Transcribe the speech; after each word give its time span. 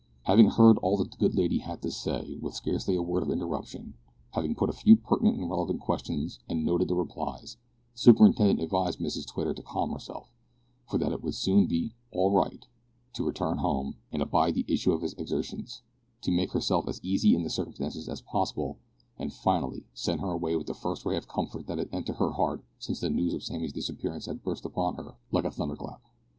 Having 0.23 0.47
heard 0.49 0.79
all 0.79 0.97
that 0.97 1.11
the 1.11 1.17
good 1.17 1.35
lady 1.35 1.59
had 1.59 1.83
to 1.83 1.91
say, 1.91 2.35
with 2.41 2.55
scarcely 2.55 2.95
a 2.95 3.03
word 3.03 3.21
of 3.21 3.29
interruption; 3.29 3.93
having 4.31 4.55
put 4.55 4.67
a 4.67 4.73
few 4.73 4.95
pertinent 4.95 5.37
and 5.37 5.47
relevant 5.47 5.79
questions 5.79 6.39
and 6.49 6.65
noted 6.65 6.87
the 6.87 6.95
replies, 6.95 7.57
the 7.93 7.99
superintendent 7.99 8.61
advised 8.61 8.97
Mrs 8.99 9.27
Twitter 9.27 9.53
to 9.53 9.61
calm 9.61 9.91
herself, 9.91 10.33
for 10.89 10.97
that 10.97 11.11
it 11.11 11.21
would 11.21 11.35
soon 11.35 11.67
be 11.67 11.93
"all 12.09 12.31
right;" 12.31 12.65
to 13.13 13.23
return 13.23 13.59
home, 13.59 13.95
and 14.11 14.23
abide 14.23 14.55
the 14.55 14.65
issue 14.67 14.91
of 14.91 15.03
his 15.03 15.13
exertions; 15.19 15.83
to 16.21 16.31
make 16.31 16.53
herself 16.53 16.87
as 16.87 16.99
easy 17.03 17.35
in 17.35 17.43
the 17.43 17.49
circumstances 17.51 18.09
as 18.09 18.21
possible, 18.21 18.79
and, 19.19 19.31
finally, 19.31 19.85
sent 19.93 20.19
her 20.19 20.31
away 20.31 20.55
with 20.55 20.65
the 20.65 20.73
first 20.73 21.05
ray 21.05 21.15
of 21.15 21.27
comfort 21.27 21.67
that 21.67 21.77
had 21.77 21.89
entered 21.91 22.15
her 22.15 22.31
heart 22.31 22.63
since 22.79 22.99
the 23.01 23.09
news 23.11 23.35
of 23.35 23.43
Sammy's 23.43 23.71
disappearance 23.71 24.25
had 24.25 24.41
burst 24.41 24.65
upon 24.65 24.95
her 24.95 25.13
like 25.31 25.45
a 25.45 25.51
thunderclap. 25.51 26.01